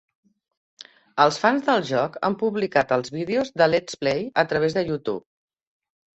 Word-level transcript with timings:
Els 1.25 1.37
fans 1.43 1.67
del 1.67 1.85
joc 1.89 2.17
han 2.29 2.37
publicat 2.45 2.95
els 2.99 3.13
vídeos 3.19 3.53
de 3.63 3.69
Let's 3.75 4.01
Play 4.07 4.27
a 4.45 4.47
través 4.55 4.81
de 4.81 4.87
Youtube. 4.91 5.23